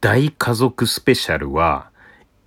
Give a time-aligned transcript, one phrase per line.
[0.00, 1.90] 大家族スペシャルは、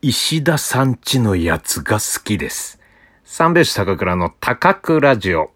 [0.02, 2.80] 石田さんちのやつが好きです。
[3.24, 5.52] 三拍子高倉の高倉ラジオ。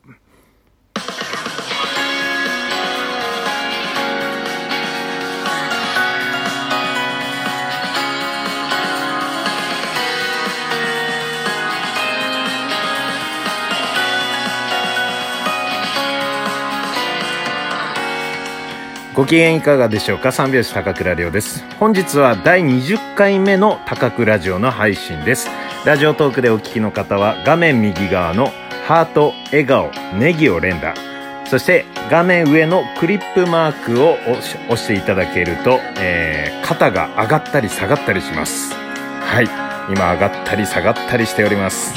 [19.13, 20.31] ご機嫌いかがでしょうか？
[20.31, 21.63] 三拍子高倉涼です。
[21.79, 25.49] 本日は第20回目の高倉ラジオの配信です。
[25.85, 28.47] ラジオトークでお聞きの方は画面右側の
[28.87, 30.95] ハート、笑顔、ネギを連打。
[31.45, 38.73] そして画面上のクリップマークを押し押していただけると、えー肩が上がったり下がったりします。
[38.73, 39.45] はい。
[39.93, 41.93] 今上がったり下がったりしております。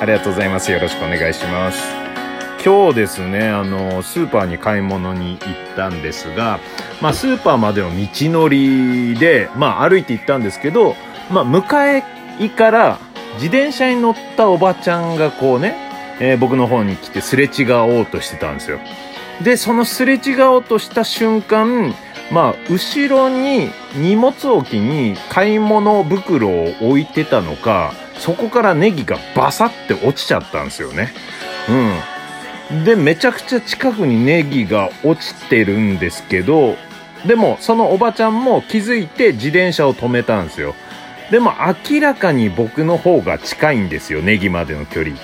[0.00, 0.72] ありがとうございます。
[0.72, 1.97] よろしくお願いします。
[2.68, 6.60] 今日ですね、あの、スーパーに買い物に行ったんですが、
[7.00, 10.94] まあ、スーパーまでの道のりで、まあ、歩いて行ったんですけど、
[11.30, 12.02] まあ、向かい
[12.50, 12.98] から
[13.36, 15.76] 自転車に乗ったおばちゃんがこうね、
[16.20, 18.80] えー僕の方に来てすれ違おうとしてたんですよ。
[19.42, 21.94] で、そのすれ違おうとした瞬間、
[22.30, 31.14] まあ、後ろに荷物置きに買い物袋を置いてたのか、そこからネギがバサって落ちちゃったんですよね。
[31.70, 32.17] うん。
[32.84, 36.76] で、めちゃくちゃ近くにネギが落ちてるんですけど、
[37.26, 40.74] でも、そのおばちゃんも気づいて自転車を止めたんですよ。
[41.30, 41.52] でも、
[41.90, 45.16] 明らかに僕の方が近いんですよ、ネギまでの距離。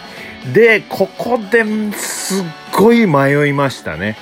[0.52, 4.16] で、ここですっごい迷いましたね。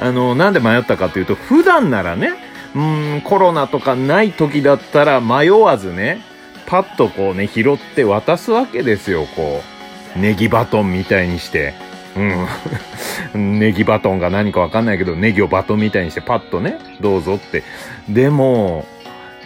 [0.00, 2.32] あの、なんで迷ったかというと、普段ならね、
[2.74, 6.20] うん、コロナとかない時だったら迷わずね、
[6.66, 9.62] パッとこうね、拾って渡すわけですよ、こ
[10.16, 10.18] う。
[10.18, 11.74] ネギバトンみたいにして。
[13.34, 13.58] うん。
[13.60, 17.62] ネギバトンが何かわかんないけど、ネギをバトンみたいにしてパッとね、どうぞって。
[18.08, 18.84] でも、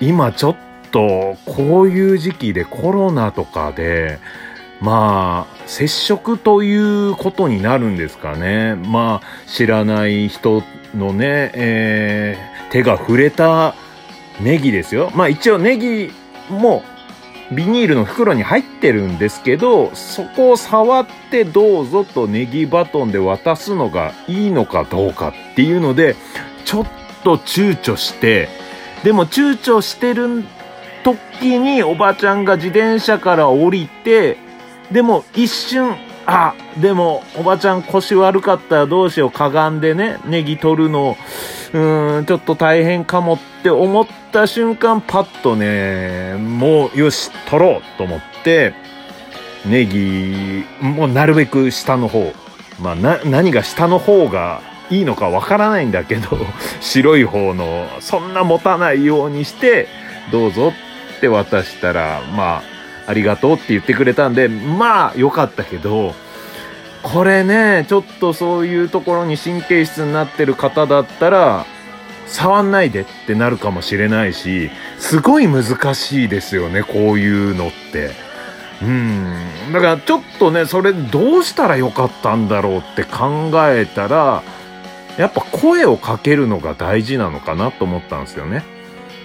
[0.00, 0.56] 今ちょっ
[0.90, 4.18] と、こういう時期でコロナとかで、
[4.80, 8.74] まあ、接触ということになるんですかね。
[8.74, 10.62] まあ、知らない人
[10.94, 13.74] のね、えー手が触れた
[14.40, 15.10] ネギですよ。
[15.14, 16.12] まあ一応ネギ
[16.50, 16.82] も
[17.52, 26.16] ビニールの袋に入ってるんですけど、そこを触ってどうぞとネギバトンで渡すのがいいのかどうかっていうので、
[26.64, 26.86] ちょっ
[27.22, 28.48] と躊躇して、
[29.04, 30.44] でも躊躇してる
[31.04, 34.38] 時におばちゃんが自転車から降りて、
[34.90, 35.94] でも一瞬、
[36.26, 41.16] あ、でもおばちゃん腰悪かったらどうしよう、かがんでね、ネギ取るの、
[41.72, 48.74] うーん、ちょっと大変かもって思った瞬間、パッとね、もう、よし、取ろうと思って、
[49.64, 52.32] ネギ、もうなるべく下の方。
[52.80, 54.60] まあ、な、何が下の方が
[54.90, 56.38] いいのかわからないんだけど、
[56.80, 59.88] 白い方の、そんな持たないようにして、
[60.32, 60.72] どうぞ
[61.16, 62.75] って渡したら、まあ、
[63.06, 66.14] ありがとうって言ってくれたんで、まあ、よかったけど、
[67.02, 71.66] これね、ちょっとそういうところに神経質になってる方だったら、
[72.26, 78.10] 触んないでってなるかもしれないし、すごい難しいですよね、こういうのって。
[78.82, 79.72] うん。
[79.72, 84.42] だからちょっとね、それどうしたらよかったんだろうって考えたら、
[85.16, 88.64] やっぱ声をかけるのが大事なのかなと思ったんですよね。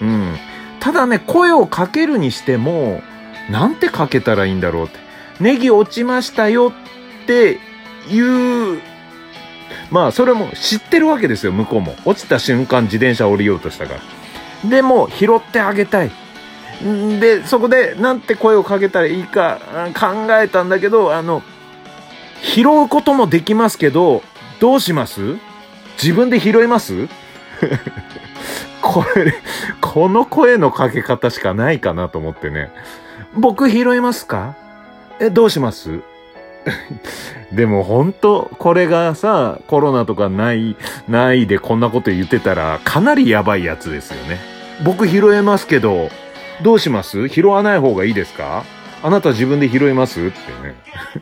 [0.00, 0.36] うん。
[0.80, 3.02] ただね、声をかけるにしても、
[3.50, 4.98] なんてかけたらいいんだろうって。
[5.40, 6.72] ネギ落ちましたよ
[7.24, 7.58] って
[8.10, 8.80] いう、
[9.90, 11.96] まあそれも知ってるわけですよ、向こうも。
[12.04, 14.70] 落ちた瞬間自転車降りようとしたから。
[14.70, 16.10] でも拾ってあげたい。
[17.20, 19.58] で、そこでなんて声をかけたらいいか
[19.98, 21.42] 考えたんだけど、あの、
[22.42, 24.22] 拾うこともできますけど、
[24.60, 25.36] どうします？
[26.02, 27.08] 自分で拾います？
[28.82, 29.34] これ、
[29.80, 32.72] この声のかけ方しかないかなと思ってね。
[33.34, 34.56] 僕拾いますか？
[35.20, 36.00] え、どうします？
[37.52, 40.76] でも本当これがさ、コロナとかない、
[41.08, 44.38] ないでこんなこと言ってたら、かなりやばいやつですよね。
[44.84, 46.08] 僕拾えますけど、
[46.62, 47.28] どうします？
[47.28, 48.64] 拾わない方がいいですか？
[49.02, 50.20] あなた自分で拾います？
[50.20, 50.28] って
[50.66, 50.74] ね。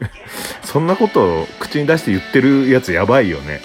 [0.63, 3.61] そんなことを口に出して言ってるやつやばいよね。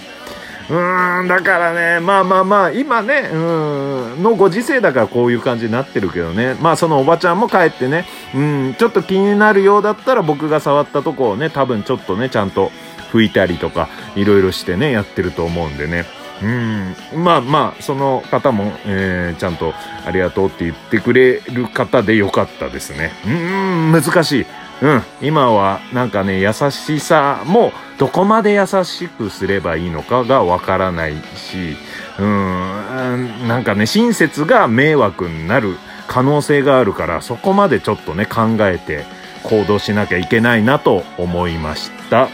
[0.69, 6.55] うーん、だからね、まあまあまあ、今ね、うん、のご時世だからこういう感じになってるけどね。
[6.55, 12.71] まあそのおばちゃんも帰ってね、うん、ちょっと気になるようだったら僕が触ったとこをね、多分ちょっとね、ちゃんと
[13.11, 16.05] 拭いたりとか、いろいろしてね、やってると思うんでね。
[16.41, 19.73] うん、まあまあ、その方も、えーちゃんと
[20.05, 23.13] ありがとうって言ってくれる方でよかったですね。
[23.25, 24.45] うん、難しい。
[24.81, 31.77] うん、今はなんかね、優しさもどこまで優しくすればいいのかがわからないし、
[32.19, 35.77] うん、なんかね、親切が迷惑になる
[36.07, 39.05] 可能性があるから、そこまでちょっとね、考えて
[39.43, 42.27] 行動しなきゃいけないなと思いました。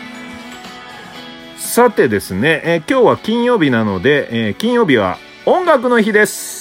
[1.57, 6.60] さてですね、えー、今日は金曜日なので、えー、金曜日は音楽の日です。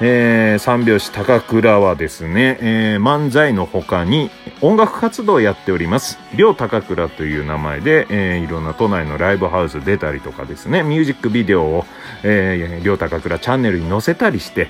[0.00, 4.30] えー、三拍子高倉はですね、えー、漫才の他に
[4.60, 6.20] 音楽活動をやっております。
[6.36, 11.84] 両高倉という名前で、えー、いろんな都内のライブハウス出たりとかですね、ミュージックビデオを、
[12.22, 14.68] えー、両高倉チャンネルに載せたりして、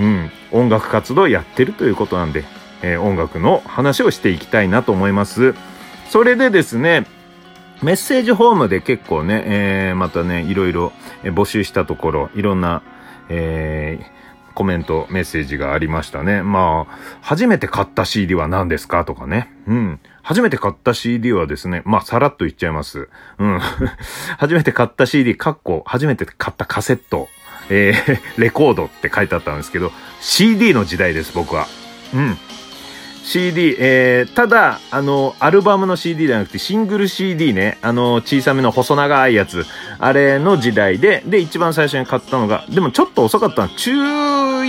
[0.00, 2.44] うん、音楽活動をやってるということなんで、
[2.80, 5.54] えー、音楽の話をしていきたいなと思います。
[6.08, 7.06] それでですね、
[7.82, 10.92] メッセージホームで結構ね、えー、またね、いろいろ
[11.24, 12.80] 募集したところ、いろんな、
[13.28, 14.21] えー、
[14.52, 16.42] コメント、メッセージがありましたね。
[16.42, 19.04] まあ、初めて買った CD は何ですか？
[19.04, 19.52] とかね。
[19.66, 20.00] うん。
[20.22, 23.08] 初めて買った CD はですね、まあ、さらっと言っちゃいます。
[23.38, 23.58] うん。
[24.38, 27.28] 初めて買った CD、カッコ、初めて買ったカセット、
[27.70, 31.66] えー、 レコードって書いてあったんですけど、CD の時代です、僕は。
[32.14, 32.38] うん。
[33.24, 39.64] CD、えー、ただ、あの、アルバムの CD じゃなくて、シングル CD ね、あの、小さめの細長いやつ、
[40.00, 43.92] あれの時代で、で、一番最初に買ったのが、でもちょっと遅かったの、中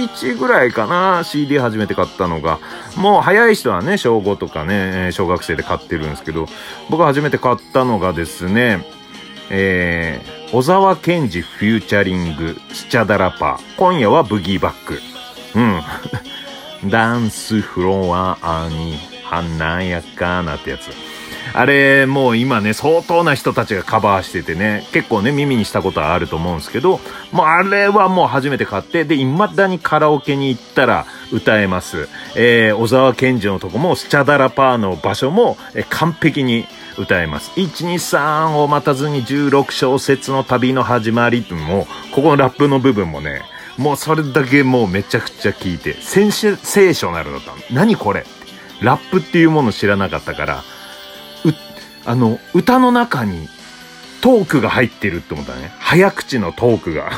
[0.07, 2.59] 1ぐらいかな、CD 初めて買ったのが。
[2.95, 6.47] もう早い人はね、小5とかね、小学生で買ってるんですけど、
[6.89, 8.85] 僕初めて買ったのがですね、
[9.49, 13.75] えー、小沢健二フューチャリング、スチャダラパー。
[13.77, 14.99] 今夜はブギーバック。
[15.55, 15.81] うん。
[16.89, 21.12] ダンスフロアに華やかなってやつ。
[21.53, 26.99] あれ、もう今ね、相当な人たちがカバーしててね、結構ね、耳にしたことはあると思うんですけど、
[27.31, 32.07] もうあれはもう初めて買って、で、未だにカラオケに行ったら歌えます。
[32.35, 36.65] えー、小沢健二のとこも、スチャダラパーの場所も、えー、完璧に
[36.97, 37.51] 歌えます。
[37.59, 43.41] 123を待たずに16小節の旅の始まりっても、ここのラップの部分もね、
[43.77, 47.57] もうそれだけもうめちゃくちゃ聞いて、センセーショナルだったの。
[47.71, 48.25] 何これ
[48.81, 50.63] ラップっていうもの知らなかったから、
[52.05, 53.49] あの、歌の中に
[54.21, 55.71] トークが入ってるって思ったね。
[55.79, 57.11] 早口のトークが。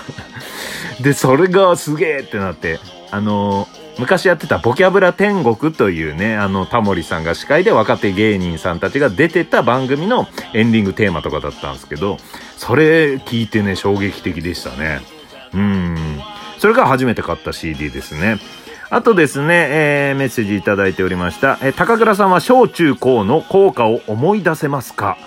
[1.02, 2.80] で、それがすげえってなって、
[3.12, 3.68] あの
[3.98, 12.18] 昔やってたボキャブラ天国というね、あの、タモリさんが司会で若手芸人さんたちが出てた番組のエンディングテーマとかだったんですけど、
[12.58, 15.02] それ聞いてね、衝撃的でしたね。
[15.54, 16.20] うん。
[16.58, 18.40] それが初めて買った CD ですね。
[18.90, 21.58] あとですね、えー、メッセージいただいておりました。
[21.62, 25.18] えー、高倉さんは小中高の校歌を思い出せますか？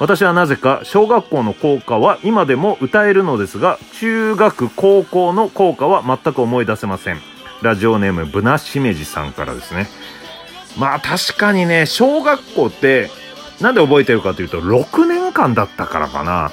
[0.00, 7.20] 私はなぜか小学校の校歌は今でも歌えるのですが、中学、高校の校歌は全く思い出せません。
[7.62, 9.86] ラジオネーム、ブナシメジさんからですね。
[10.76, 13.10] まあ確かにね、小学校って、
[13.60, 16.50] なんで覚えてるかというと、6年間だったからかな。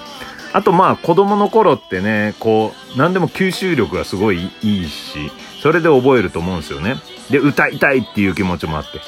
[0.53, 5.31] あとまあ子供の頃ってね、こう、何でも吸収力がすごいいいし、
[5.61, 6.95] それで覚えると思うんですよね。
[7.29, 8.99] で、歌いたいっていう気持ちもあって。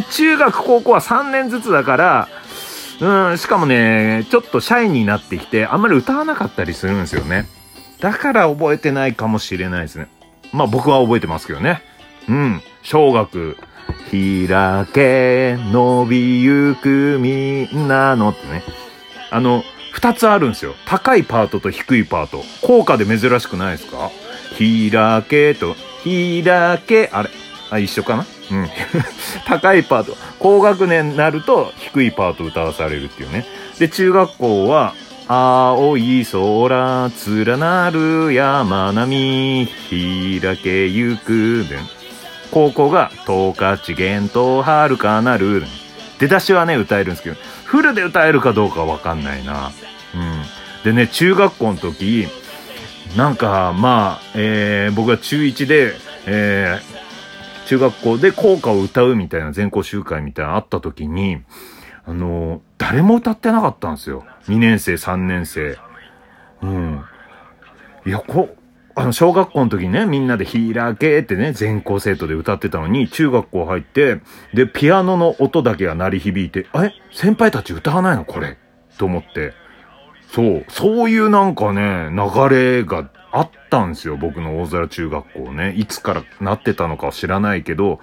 [0.00, 2.28] で、中学高校は3年ずつだから、
[3.00, 7.46] うん、しかもね、ちょっとシャイになってきて、あんまり歌わなかったりするんですよね。
[8.00, 10.08] だから覚えてないかもしれないですね。
[10.52, 11.82] まあ僕は覚えてますけどね。
[12.28, 12.62] うん。
[12.82, 13.56] 小学、
[14.10, 18.62] 開け、伸びゆくみんなのってね。
[19.30, 20.74] あの、二つあるんですよ。
[20.86, 22.42] 高いパートと低いパート。
[22.62, 24.10] 効果で珍しくないですか？
[24.58, 25.74] 開けと、
[26.04, 27.30] 開け、あれ？
[27.70, 28.26] あ、一緒かな？
[28.50, 28.68] うん。
[29.46, 30.16] 高いパート。
[30.38, 33.46] 高学年になると低いパート歌わされるっていうね。
[33.78, 34.94] で、中学校は、
[35.28, 37.10] 青い空、
[37.46, 41.64] 連なる山並み、開けゆく。
[41.68, 41.78] で、
[42.50, 45.64] 高校が、十勝源と遥かなる。
[46.18, 49.70] 出だしはね、歌えるんですけど、フルで歌えるかどうかわかんないな。
[50.14, 50.42] うん。
[50.82, 52.26] でね、中学校の時、
[53.16, 55.94] なんか、まあ、えー、僕が中1で、
[56.26, 61.42] えー、中学校で校歌を歌うみたいな全校集会みたいなのあった時に、
[62.04, 64.24] あの、誰も歌ってなかったんですよ。
[64.48, 65.78] 2年生、3年生。
[66.62, 67.04] うん。
[68.06, 68.56] いや、こ、
[68.94, 74.20] あの、小学校の時にね、みんなで開けってね、全校生徒で歌ってたのに、中学校入って、
[74.54, 78.24] で、ピアノの音だけが鳴り響いて、え先輩たち歌わないの？
[78.24, 78.56] これ
[78.98, 79.52] と思って。
[80.32, 85.72] そう、そういうなんかね、流れがあったんですよ、僕の大空中学校ね。
[85.76, 88.00] いつからなってたのかは知らないけど、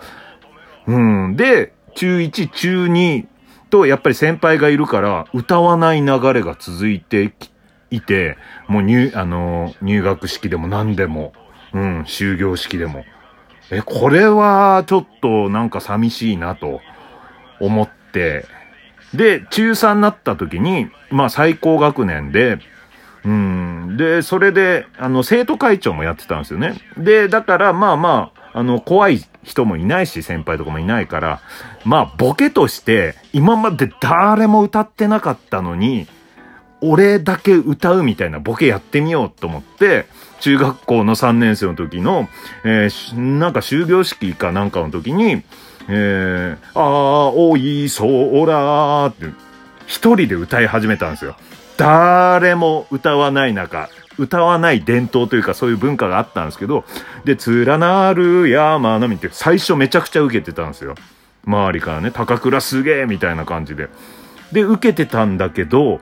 [0.87, 1.35] うん。
[1.35, 3.25] で、中1、中2
[3.69, 7.51] と、やっぱり先輩がいるから、歌わない流れが続いてき
[7.89, 11.33] いて、もう入、あの、入学式でも何でも、
[11.73, 13.05] うん、終業式でも。
[13.71, 16.81] え、これはちょっとなんか寂しいなと
[17.59, 18.45] 思って、
[19.13, 22.59] で、中3になった時に、まあ最高学年で、
[23.25, 23.97] うん。
[23.97, 26.75] で、それで、あの、生徒会長もやってたんですよね。
[26.97, 31.41] で、だから、まあまあ、あの、怖い人もいないし、先輩とかもいないから、
[31.83, 36.07] まあ、ボケとして、今まで誰も歌ってなかったのに、
[36.79, 40.05] 俺だけ歌うみたいなボケやってみようと思って、
[40.39, 42.29] 中学校の3年生の時の、
[42.63, 45.43] えー、なんか終業式かなんかの時に、
[45.89, 49.25] えー、青い空って、
[49.85, 51.35] 一人で歌い始めたんですよ。
[51.77, 56.83] 誰も歌わない中、歌わない伝統というかそういう文化があったんですけど、
[57.23, 60.95] で、連なる山並みって最初めちゃくちゃ受けてたんですよ。
[61.45, 63.89] 周りからね、高倉すげえみたいな感じで。
[64.51, 66.01] で、受けてたんだけど、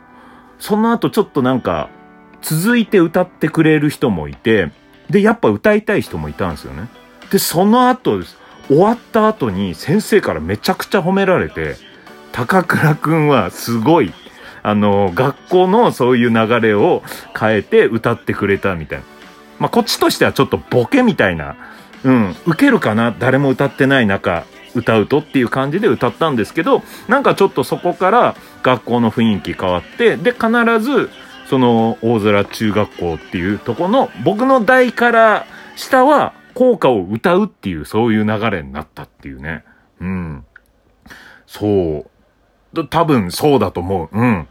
[0.59, 1.89] その後ちょっとなんか、
[2.41, 4.71] 続いて歌ってくれる人もいて、
[5.09, 6.87] で、やっぱ歌いたい人もいたんですよね。
[7.31, 8.37] で、その後です。
[8.67, 11.75] 終わった後に先生からめちゃくちゃ褒められて、
[12.31, 14.13] 高倉くんはすごい、
[14.63, 17.03] あの、学校のそういう流れを
[17.39, 19.05] 変えて歌ってくれたみたいな。
[19.59, 21.55] まあ、こっちとしてはちょっとボケみたいな、
[22.03, 31.09] うん、受けるかな誰も歌ってない中、歌うとっていう感じで歌ったんですけど、なんかちょっとそこから学校の雰囲気変わって、で、必ず、
[31.49, 35.45] その、大空中学校っていうとこの、僕の代から
[35.75, 39.63] 下は、効果を歌うっていう、そういう流れになったっていうね。
[40.01, 40.45] うん。
[41.45, 42.07] そ
[42.73, 42.87] う。
[42.89, 44.17] 多分そうだと思う。
[44.17, 44.47] うん。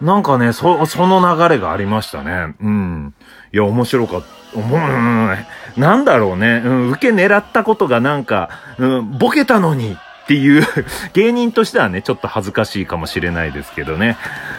[0.00, 2.54] なんかね、そ、その流れがありましたね。
[2.60, 3.14] うん。
[3.52, 4.44] いや、面白かった。
[4.54, 6.62] 思う、なんだろうね。
[6.64, 10.64] うん、受け狙ったことがなんか、うん、ボケたのにっていう
[11.12, 14.16] 芸人としてはね、ちょっと恥ずかしいかもしれないですけどね。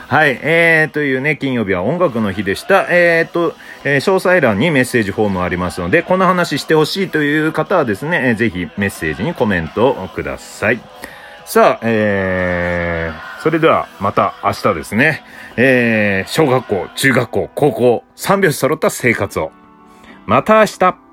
[0.08, 2.86] はい、えー、というね、金曜日は音楽の日でした。
[2.90, 10.80] えーと、えー、詳細欄にメッセージフォームありますので、この話してほしいという方はですね、えー、ぜひメッセージにコメントをください。
[11.46, 15.24] さあ、えー、それではまた明日ですね、
[15.58, 19.52] えー、小学校、中学校、高校、3拍子揃った生活を。
[20.28, 21.05] また明日